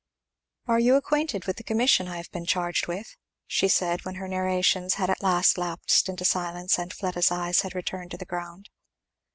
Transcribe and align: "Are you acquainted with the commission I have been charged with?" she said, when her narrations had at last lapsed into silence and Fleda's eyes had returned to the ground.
"Are 0.65 0.79
you 0.79 0.95
acquainted 0.95 1.45
with 1.45 1.57
the 1.57 1.63
commission 1.63 2.07
I 2.07 2.17
have 2.17 2.31
been 2.31 2.47
charged 2.47 2.87
with?" 2.87 3.15
she 3.45 3.67
said, 3.67 4.03
when 4.03 4.15
her 4.15 4.27
narrations 4.27 4.95
had 4.95 5.11
at 5.11 5.21
last 5.21 5.59
lapsed 5.59 6.09
into 6.09 6.25
silence 6.25 6.79
and 6.79 6.91
Fleda's 6.91 7.29
eyes 7.29 7.61
had 7.61 7.75
returned 7.75 8.09
to 8.09 8.17
the 8.17 8.25
ground. 8.25 8.69